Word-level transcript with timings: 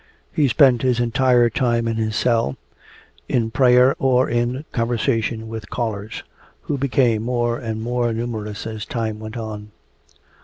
He 0.33 0.47
spent 0.47 0.81
his 0.81 0.99
entire 0.99 1.47
time 1.51 1.87
in 1.87 1.97
his 1.97 2.15
cell, 2.15 2.57
in 3.29 3.51
prayer 3.51 3.95
or 3.99 4.27
in 4.27 4.65
conversation 4.71 5.47
with 5.47 5.69
callers, 5.69 6.23
who 6.61 6.75
became 6.79 7.21
more 7.21 7.59
and 7.59 7.83
more 7.83 8.11
numerous 8.11 8.65
as 8.65 8.83
time 8.83 9.19
went 9.19 9.37
on. 9.37 9.69